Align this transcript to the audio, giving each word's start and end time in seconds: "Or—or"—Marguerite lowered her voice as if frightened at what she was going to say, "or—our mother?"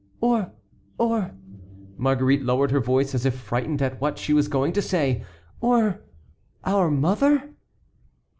"Or—or"—Marguerite 0.19 2.41
lowered 2.41 2.71
her 2.71 2.79
voice 2.79 3.13
as 3.13 3.23
if 3.23 3.37
frightened 3.37 3.83
at 3.83 4.01
what 4.01 4.17
she 4.17 4.33
was 4.33 4.47
going 4.47 4.73
to 4.73 4.81
say, 4.81 5.23
"or—our 5.61 6.89
mother?" 6.89 7.51